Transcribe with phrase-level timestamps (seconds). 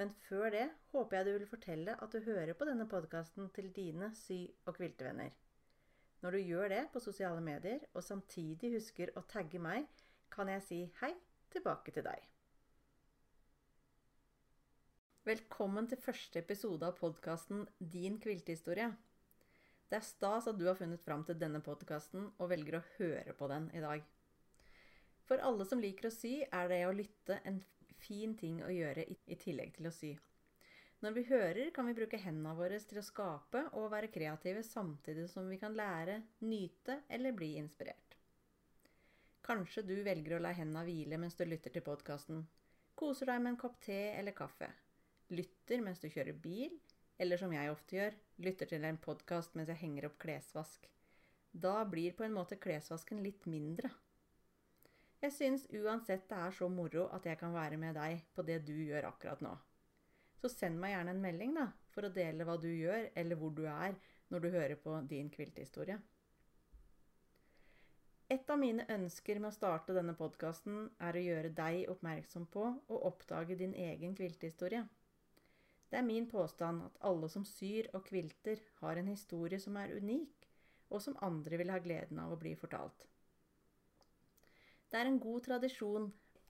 [0.00, 3.70] Men før det håper jeg du vil fortelle at du hører på denne podkasten til
[3.74, 5.30] dine sy- og kviltevenner.
[6.24, 9.86] Når du gjør det på sosiale medier, og samtidig husker å tagge meg,
[10.34, 11.12] kan jeg si hei
[11.52, 12.30] tilbake til deg.
[15.24, 18.90] Velkommen til første episode av podkasten Din kviltehistorie.
[19.88, 23.36] Det er stas at du har funnet fram til denne podkasten og velger å høre
[23.38, 24.02] på den i dag.
[25.24, 27.62] For alle som liker å sy, er det å lytte en
[28.04, 30.14] fin ting å gjøre i tillegg til å sy.
[31.04, 35.26] Når vi hører, kan vi bruke hendene våre til å skape og være kreative samtidig
[35.28, 38.16] som vi kan lære, nyte eller bli inspirert.
[39.44, 42.46] Kanskje du velger å la hendene hvile mens du lytter til podkasten.
[42.96, 44.70] Koser deg med en kopp te eller kaffe.
[45.34, 46.78] Lytter mens du kjører bil,
[47.20, 50.88] eller som jeg ofte gjør, lytter til en podkast mens jeg henger opp klesvask.
[51.52, 53.92] Da blir på en måte klesvasken litt mindre.
[55.24, 58.58] Jeg syns uansett det er så moro at jeg kan være med deg på det
[58.68, 59.52] du gjør akkurat nå.
[60.36, 63.54] Så send meg gjerne en melding, da, for å dele hva du gjør, eller hvor
[63.56, 63.94] du er
[64.28, 65.96] når du hører på din kvilthistorie.
[68.34, 72.66] Et av mine ønsker med å starte denne podkasten er å gjøre deg oppmerksom på
[72.92, 74.82] å oppdage din egen kviltehistorie.
[75.88, 79.96] Det er min påstand at alle som syr og kvilter, har en historie som er
[79.96, 80.48] unik,
[80.92, 83.08] og som andre vil ha gleden av å bli fortalt.
[84.94, 86.04] Det er en god tradisjon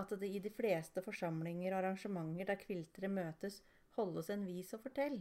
[0.00, 3.58] at det i de fleste forsamlinger og arrangementer der kviltere møtes,
[3.98, 5.18] holdes en vis og fortell.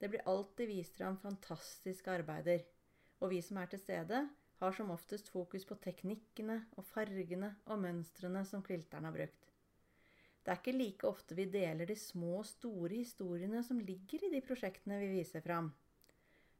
[0.00, 2.64] Det blir alltid vist fram fantastiske arbeider,
[3.22, 4.24] og vi som er til stede,
[4.58, 9.46] har som oftest fokus på teknikkene og fargene og mønstrene som kvilteren har brukt.
[10.42, 14.32] Det er ikke like ofte vi deler de små og store historiene som ligger i
[14.34, 15.70] de prosjektene vi viser fram.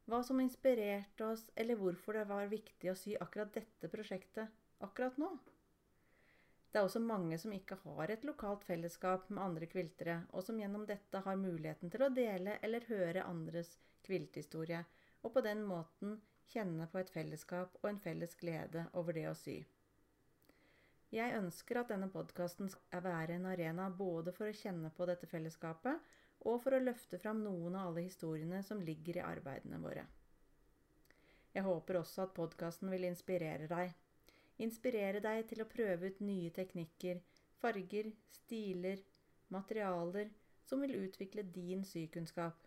[0.07, 5.19] Hva som inspirerte oss, eller hvorfor det var viktig å sy akkurat dette prosjektet akkurat
[5.19, 5.33] nå.
[6.73, 10.57] Det er også mange som ikke har et lokalt fellesskap med andre kviltere, og som
[10.57, 13.75] gjennom dette har muligheten til å dele eller høre andres
[14.07, 14.79] kvilthistorie,
[15.21, 16.15] og på den måten
[16.49, 19.59] kjenne på et fellesskap og en felles glede over det å sy.
[21.13, 25.29] Jeg ønsker at denne podkasten skal være en arena både for å kjenne på dette
[25.29, 26.01] fellesskapet,
[26.49, 30.07] og for å løfte fram noen av alle historiene som ligger i arbeidene våre.
[31.53, 33.93] Jeg håper også at podkasten vil inspirere deg
[34.63, 37.19] Inspirere deg til å prøve ut nye teknikker,
[37.59, 39.01] farger, stiler,
[39.51, 40.29] materialer
[40.63, 42.61] som vil utvikle din sykunnskap.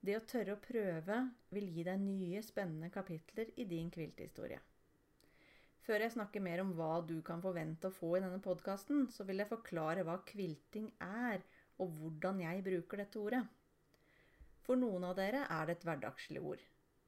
[0.00, 1.18] Det å tørre å prøve
[1.52, 4.60] vil gi deg nye, spennende kapitler i din kvilthistorie.
[5.86, 9.26] Før jeg snakker mer om hva du kan forvente å få i denne podkasten, så
[9.26, 11.44] vil jeg forklare hva kvilting er,
[11.78, 13.42] og hvordan jeg bruker dette ordet.
[14.66, 16.62] For noen av dere er det et hverdagslig ord.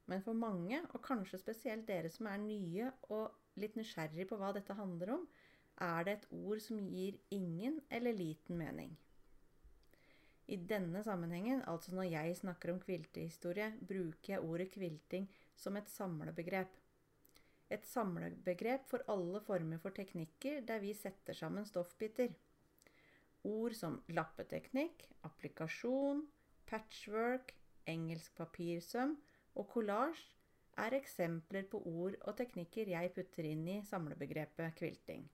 [0.09, 4.53] Men for mange, og kanskje spesielt dere som er nye og litt nysgjerrig på hva
[4.55, 5.27] dette handler om,
[5.79, 8.97] er det et ord som gir ingen eller liten mening.
[10.49, 15.89] I denne sammenhengen, altså når jeg snakker om kviltehistorie, bruker jeg ordet kvilting som et
[15.91, 16.71] samlebegrep.
[17.69, 22.33] Et samlebegrep for alle former for teknikker der vi setter sammen stoffbiter.
[23.45, 26.25] Ord som lappeteknikk, applikasjon,
[26.65, 27.53] patchwork,
[27.87, 29.15] engelsk papirsøm
[29.53, 30.38] og collage
[30.77, 35.25] er eksempler på ord og teknikker jeg putter inn i samlebegrepet kvilting.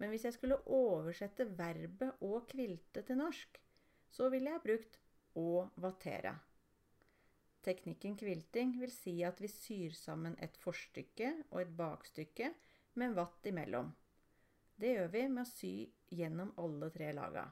[0.00, 3.60] Men hvis jeg skulle oversette verbet 'å kvilte' til norsk,
[4.08, 4.98] så ville jeg brukt
[5.36, 6.38] 'å vatere'.
[7.62, 12.54] Teknikken kvilting vil si at vi syr sammen et forstykke og et bakstykke
[12.94, 13.92] med en vatt imellom.
[14.80, 15.74] Det gjør vi med å sy
[16.08, 17.44] gjennom alle tre laga.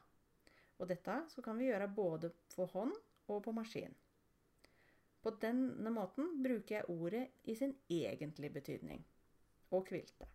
[0.78, 2.94] Og dette kan vi gjøre både for hånd
[3.28, 3.94] og på maskin.
[5.22, 9.02] På denne måten bruker jeg ordet i sin egentlige betydning
[9.74, 10.28] og kvilte.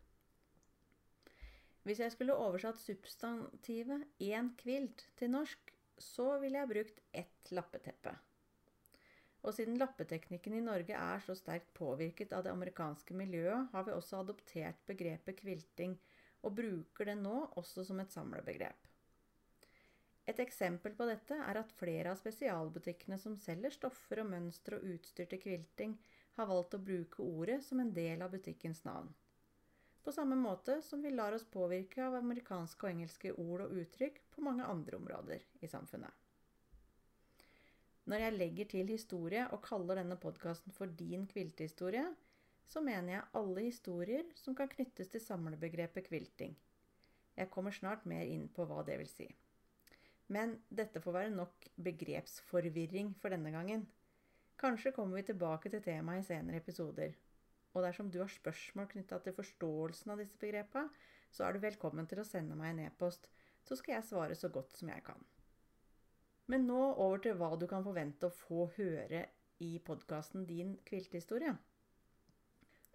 [1.84, 8.16] Hvis jeg skulle oversatt substantivet 'én kvilt' til norsk, så ville jeg brukt ett lappeteppe.
[9.44, 13.92] Og siden lappeteknikken i Norge er så sterkt påvirket av det amerikanske miljøet, har vi
[13.92, 16.00] også adoptert begrepet kvilting,
[16.44, 18.88] og bruker det nå også som et samlebegrep.
[20.26, 24.96] Et eksempel på dette er at flere av spesialbutikkene som selger stoffer og mønstre og
[24.96, 25.98] utstyr til kvilting,
[26.38, 29.12] har valgt å bruke ordet som en del av butikkens navn.
[30.04, 34.20] På samme måte som vi lar oss påvirke av amerikanske og engelske ord og uttrykk
[34.34, 36.12] på mange andre områder i samfunnet.
[38.12, 42.04] Når jeg legger til historie og kaller denne podkasten for Din kviltehistorie,
[42.68, 46.56] så mener jeg alle historier som kan knyttes til samlebegrepet kvilting.
[47.38, 49.30] Jeg kommer snart mer inn på hva det vil si.
[50.34, 53.86] Men dette får være nok begrepsforvirring for denne gangen.
[54.60, 57.14] Kanskje kommer vi tilbake til temaet i senere episoder.
[57.74, 60.90] Og dersom du har spørsmål knytta til forståelsen av disse begrepene,
[61.34, 63.26] så er du velkommen til å sende meg en e-post,
[63.66, 65.22] så skal jeg svare så godt som jeg kan.
[66.52, 69.24] Men nå over til hva du kan forvente å få høre
[69.64, 71.56] i podkasten Din kviltehistorie.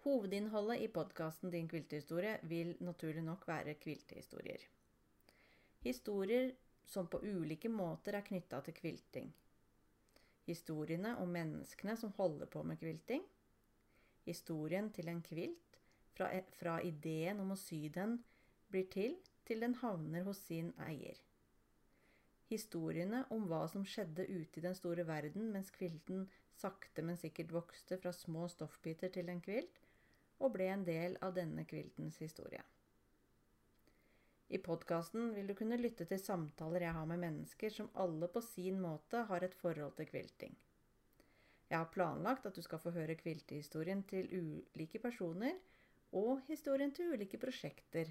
[0.05, 4.61] Hovedinnholdet i podkasten Din kviltehistorie vil naturlig nok være kviltehistorier.
[5.83, 6.53] Historier
[6.89, 9.29] som på ulike måter er knytta til kvilting.
[10.49, 13.23] Historiene om menneskene som holder på med kvilting.
[14.25, 15.77] Historien til en kvilt,
[16.17, 18.17] fra, fra ideen om å sy den
[18.73, 19.15] blir til,
[19.45, 21.21] til den havner hos sin eier.
[22.49, 26.25] Historiene om hva som skjedde ute i den store verden mens kvilten
[26.57, 29.77] sakte, men sikkert vokste fra små stoffbiter til en kvilt,
[30.39, 32.63] og ble en del av denne kviltens historie.
[34.49, 38.41] I podkasten vil du kunne lytte til samtaler jeg har med mennesker som alle på
[38.41, 40.55] sin måte har et forhold til kvilting.
[41.69, 45.53] Jeg har planlagt at du skal få høre kviltehistorien til ulike personer
[46.17, 48.09] og historien til ulike prosjekter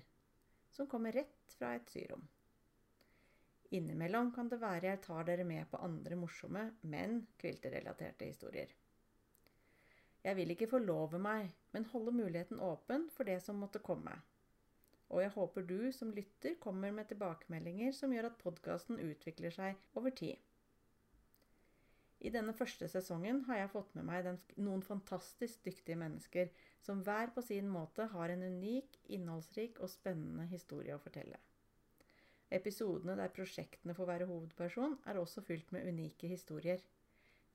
[0.70, 2.23] som kommer rett fra et syrom.
[3.75, 8.70] Innimellom kan det være jeg tar dere med på andre morsomme, men kvilterelaterte historier.
[10.23, 14.14] Jeg vil ikke forlove meg, men holde muligheten åpen for det som måtte komme.
[15.08, 19.78] Og jeg håper du som lytter kommer med tilbakemeldinger som gjør at podkasten utvikler seg
[19.96, 20.37] over tid.
[22.19, 26.50] I denne første sesongen har jeg fått med meg den, noen fantastisk dyktige mennesker
[26.82, 31.38] som hver på sin måte har en unik, innholdsrik og spennende historie å fortelle.
[32.50, 36.82] Episodene der prosjektene får være hovedperson, er også fylt med unike historier.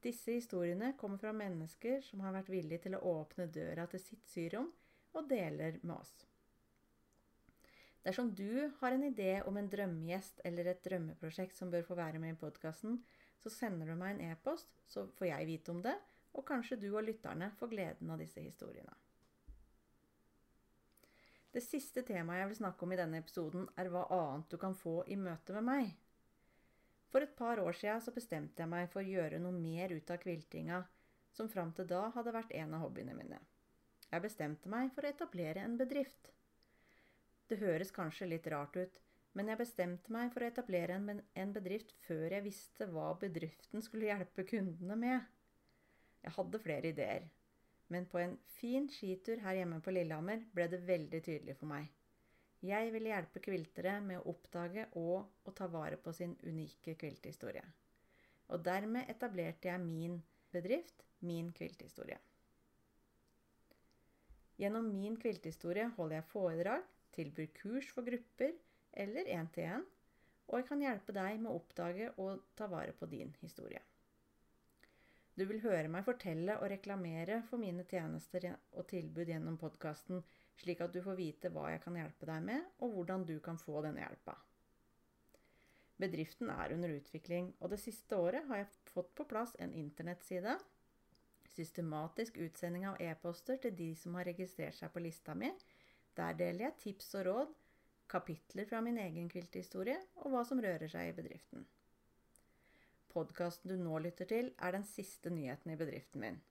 [0.03, 4.23] Disse historiene kommer fra mennesker som har vært villige til å åpne døra til sitt
[4.29, 4.69] syrom
[5.13, 6.13] og deler med oss.
[8.03, 12.19] Dersom du har en idé om en drømmegjest eller et drømmeprosjekt som bør få være
[12.19, 12.97] med i podkasten,
[13.39, 15.95] så sender du meg en e-post, så får jeg vite om det,
[16.33, 18.95] og kanskje du og lytterne får gleden av disse historiene.
[21.53, 24.75] Det siste temaet jeg vil snakke om i denne episoden, er hva annet du kan
[24.75, 25.91] få i møte med meg.
[27.13, 30.17] For et par år så bestemte jeg meg for å gjøre noe mer ut av
[30.23, 30.81] kviltinga,
[31.31, 33.37] som fram til da hadde vært en av hobbyene mine.
[34.09, 36.33] Jeg bestemte meg for å etablere en bedrift.
[37.49, 38.99] Det høres kanskje litt rart ut,
[39.33, 44.11] men jeg bestemte meg for å etablere en bedrift før jeg visste hva bedriften skulle
[44.11, 45.25] hjelpe kundene med.
[46.23, 47.25] Jeg hadde flere ideer,
[47.91, 51.89] men på en fin skitur her hjemme på Lillehammer ble det veldig tydelig for meg.
[52.63, 57.63] Jeg ville hjelpe kviltere med å oppdage og å ta vare på sin unike kvilthistorie.
[58.55, 60.21] Og dermed etablerte jeg min
[60.53, 62.17] bedrift, Min kvilthistorie.
[64.59, 66.81] Gjennom Min kvilthistorie holder jeg foredrag,
[67.15, 68.53] tilbyr kurs for grupper
[69.03, 69.85] eller én-til-én,
[70.49, 73.81] og jeg kan hjelpe deg med å oppdage og ta vare på din historie.
[75.33, 80.21] Du vil høre meg fortelle og reklamere for mine tjenester og tilbud gjennom podkasten
[80.61, 83.57] slik at du får vite hva jeg kan hjelpe deg med, og hvordan du kan
[83.57, 84.35] få denne hjelpa.
[86.01, 90.57] Bedriften er under utvikling, og det siste året har jeg fått på plass en internettside,
[91.53, 95.51] systematisk utsending av e-poster til de som har registrert seg på lista mi.
[96.17, 97.53] Der deler jeg tips og råd,
[98.09, 101.65] kapitler fra min egen kvilthistorie og hva som rører seg i bedriften.
[103.13, 106.41] Podkasten du nå lytter til, er den siste nyheten i bedriften min.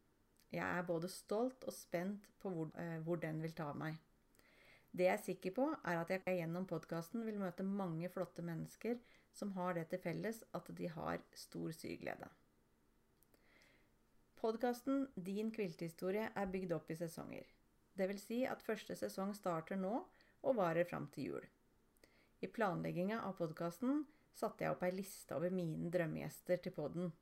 [0.53, 3.97] Jeg er både stolt og spent på hvor, eh, hvor den vil ta meg.
[4.93, 8.99] Det jeg er sikker på, er at jeg gjennom podkasten vil møte mange flotte mennesker
[9.33, 12.29] som har det til felles at de har stor syglede.
[14.37, 17.47] Podkasten Din kviltehistorie er bygd opp i sesonger.
[18.01, 19.93] Vil si at første sesong starter nå
[20.43, 21.49] og varer fram til jul.
[22.43, 24.03] I planlegginga av podkasten
[24.35, 27.13] satte jeg opp ei liste over mine drømmegjester til podden.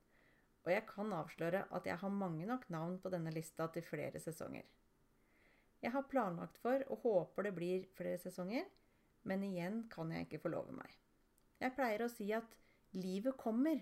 [0.64, 4.20] Og jeg kan avsløre at jeg har mange nok navn på denne lista til flere
[4.22, 4.64] sesonger.
[5.80, 8.66] Jeg har planlagt for og håper det blir flere sesonger,
[9.28, 10.90] men igjen kan jeg ikke forlove meg.
[11.60, 12.56] Jeg pleier å si at
[12.96, 13.80] livet kommer,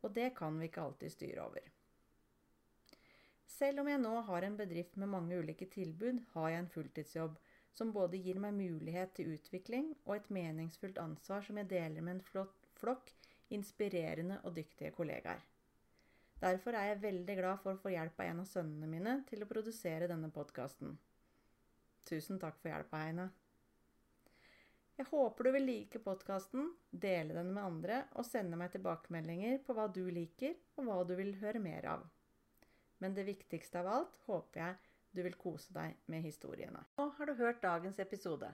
[0.00, 1.68] og det kan vi ikke alltid styre over.
[3.60, 7.34] Selv om jeg nå har en bedrift med mange ulike tilbud, har jeg en fulltidsjobb
[7.76, 12.16] som både gir meg mulighet til utvikling og et meningsfullt ansvar som jeg deler med
[12.16, 13.12] en flott flokk
[13.52, 15.42] inspirerende og dyktige kollegaer.
[16.40, 19.44] Derfor er jeg veldig glad for å få hjelp av en av sønnene mine til
[19.44, 20.94] å produsere denne podkasten.
[22.08, 23.26] Tusen takk for hjelpa, Heine.
[24.96, 29.76] Jeg håper du vil like podkasten, dele den med andre og sende meg tilbakemeldinger på
[29.76, 32.08] hva du liker, og hva du vil høre mer av.
[33.00, 34.78] Men det viktigste av alt håper jeg
[35.16, 36.84] du vil kose deg med historiene.
[36.98, 38.50] Nå har du hørt dagens episode.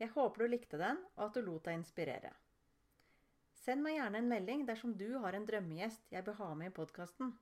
[0.00, 2.30] Jeg håper du likte den, og at du lot deg inspirere.
[3.60, 6.76] Send meg gjerne en melding dersom du har en drømmegjest jeg bør ha med i
[6.76, 7.34] podkasten.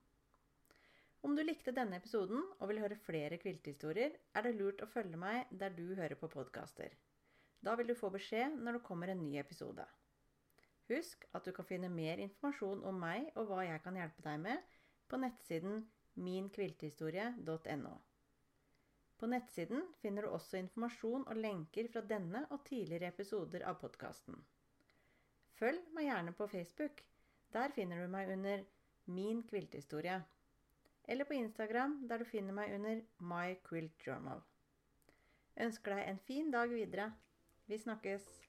[1.23, 5.19] Om du likte denne episoden og vil høre flere kviltehistorier, er det lurt å følge
[5.19, 6.95] meg der du hører på podkaster.
[7.59, 9.83] Da vil du få beskjed når det kommer en ny episode.
[10.89, 14.39] Husk at du kan finne mer informasjon om meg og hva jeg kan hjelpe deg
[14.41, 14.77] med
[15.11, 15.83] på nettsiden
[16.19, 17.95] minkviltehistorie.no.
[19.19, 24.37] På nettsiden finner du også informasjon og lenker fra denne og tidligere episoder av podkasten.
[25.59, 27.01] Følg meg gjerne på Facebook.
[27.51, 28.63] Der finner du meg under
[29.09, 30.19] Min kviltehistorie.
[31.09, 34.43] Eller på Instagram, der du finner meg under My Quilt Journal.
[35.57, 37.09] Ønsker deg en fin dag videre.
[37.67, 38.48] Vi snakkes!